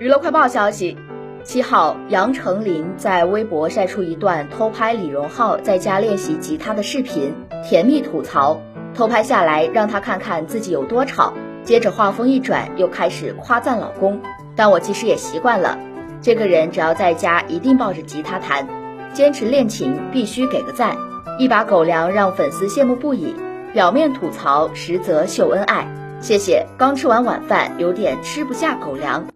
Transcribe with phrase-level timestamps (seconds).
[0.00, 0.96] 娱乐快报消息
[1.44, 8.58] 七号杨丞琳在微博晒出一段偷拍李荣浩在家练习吉他的视频甜蜜吐槽。
[8.94, 11.34] 偷拍下来让他看看自己有多吵。
[11.64, 14.18] 接着话锋一转又开始夸赞老公。
[14.56, 15.78] 但我其实也习惯了
[16.22, 18.66] 这个人只要在家一定抱着吉他弹
[19.12, 20.96] 坚持练琴必须给个赞。
[21.38, 23.36] 一把狗粮让粉丝羡慕不已
[23.74, 25.86] 表面吐槽实则秀恩爱。
[26.22, 29.26] 谢谢刚吃完晚饭有点吃不下狗粮。